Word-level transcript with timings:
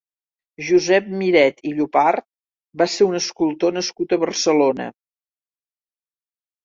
Josep 0.69 1.11
Miret 1.17 1.59
i 1.71 1.73
Llopart 1.81 2.25
va 2.83 2.89
ser 2.95 3.09
un 3.09 3.21
escultor 3.21 3.77
nascut 3.79 4.17
a 4.19 4.23
Barcelona. 4.25 4.89